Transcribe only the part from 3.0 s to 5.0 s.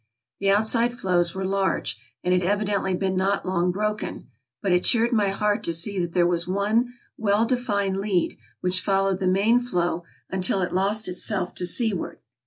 not long broken; but it